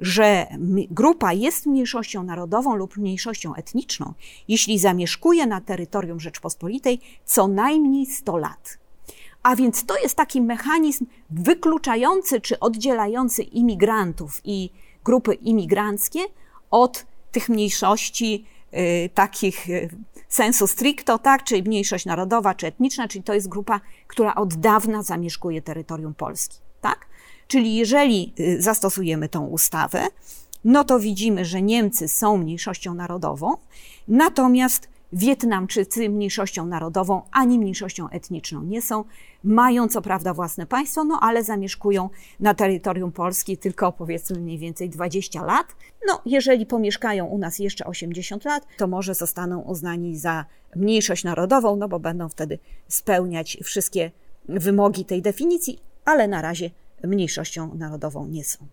że 0.00 0.46
grupa 0.90 1.32
jest 1.32 1.66
mniejszością 1.66 2.22
narodową 2.22 2.76
lub 2.76 2.96
mniejszością 2.96 3.54
etniczną, 3.54 4.14
jeśli 4.48 4.78
zamieszkuje 4.78 5.46
na 5.46 5.60
terytorium 5.60 6.20
Rzeczpospolitej 6.20 7.00
co 7.24 7.48
najmniej 7.48 8.06
100 8.06 8.36
lat. 8.36 8.78
A 9.42 9.56
więc 9.56 9.86
to 9.86 9.98
jest 10.02 10.16
taki 10.16 10.40
mechanizm 10.40 11.06
wykluczający 11.30 12.40
czy 12.40 12.60
oddzielający 12.60 13.42
imigrantów 13.42 14.40
i 14.44 14.70
grupy 15.04 15.34
imigranckie 15.34 16.20
od 16.74 17.06
tych 17.32 17.48
mniejszości 17.48 18.44
y, 18.74 19.10
takich 19.14 19.68
y, 19.68 19.88
sensu 20.28 20.66
stricto, 20.66 21.18
tak, 21.18 21.44
czyli 21.44 21.62
mniejszość 21.62 22.06
narodowa 22.06 22.54
czy 22.54 22.66
etniczna, 22.66 23.08
czyli 23.08 23.24
to 23.24 23.34
jest 23.34 23.48
grupa, 23.48 23.80
która 24.06 24.34
od 24.34 24.54
dawna 24.54 25.02
zamieszkuje 25.02 25.62
terytorium 25.62 26.14
Polski, 26.14 26.58
tak? 26.80 27.06
Czyli 27.48 27.76
jeżeli 27.76 28.32
y, 28.40 28.62
zastosujemy 28.62 29.28
tą 29.28 29.46
ustawę, 29.46 30.06
no 30.64 30.84
to 30.84 30.98
widzimy, 30.98 31.44
że 31.44 31.62
Niemcy 31.62 32.08
są 32.08 32.36
mniejszością 32.36 32.94
narodową, 32.94 33.56
natomiast 34.08 34.88
Wietnamczycy 35.14 36.08
mniejszością 36.08 36.66
narodową 36.66 37.22
ani 37.32 37.58
mniejszością 37.58 38.08
etniczną 38.08 38.62
nie 38.62 38.82
są. 38.82 39.04
Mają 39.44 39.88
co 39.88 40.02
prawda 40.02 40.34
własne 40.34 40.66
państwo, 40.66 41.04
no 41.04 41.18
ale 41.22 41.44
zamieszkują 41.44 42.10
na 42.40 42.54
terytorium 42.54 43.12
Polski 43.12 43.56
tylko 43.56 43.92
powiedzmy 43.92 44.40
mniej 44.40 44.58
więcej 44.58 44.90
20 44.90 45.44
lat. 45.44 45.66
No, 46.06 46.20
jeżeli 46.26 46.66
pomieszkają 46.66 47.26
u 47.26 47.38
nas 47.38 47.58
jeszcze 47.58 47.84
80 47.84 48.44
lat, 48.44 48.66
to 48.76 48.86
może 48.86 49.14
zostaną 49.14 49.60
uznani 49.60 50.18
za 50.18 50.44
mniejszość 50.76 51.24
narodową, 51.24 51.76
no 51.76 51.88
bo 51.88 52.00
będą 52.00 52.28
wtedy 52.28 52.58
spełniać 52.88 53.58
wszystkie 53.64 54.10
wymogi 54.48 55.04
tej 55.04 55.22
definicji, 55.22 55.78
ale 56.04 56.28
na 56.28 56.42
razie 56.42 56.70
mniejszością 57.04 57.74
narodową 57.74 58.26
nie 58.26 58.44
są. 58.44 58.66